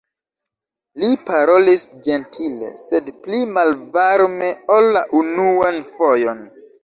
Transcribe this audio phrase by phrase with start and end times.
[1.01, 6.43] Li parolis ĝentile, sed pli malvarme ol la unuan fojon.